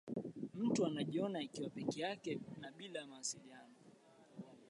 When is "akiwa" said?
1.39-1.69